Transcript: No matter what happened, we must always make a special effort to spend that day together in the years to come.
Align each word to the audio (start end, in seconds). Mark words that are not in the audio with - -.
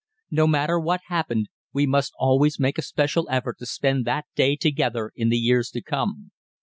No 0.31 0.47
matter 0.47 0.79
what 0.79 1.01
happened, 1.09 1.45
we 1.73 1.85
must 1.85 2.13
always 2.17 2.59
make 2.59 2.79
a 2.79 2.81
special 2.81 3.27
effort 3.29 3.59
to 3.59 3.67
spend 3.67 4.03
that 4.05 4.25
day 4.33 4.55
together 4.55 5.11
in 5.15 5.29
the 5.29 5.37
years 5.37 5.69
to 5.69 5.81
come. 5.83 6.31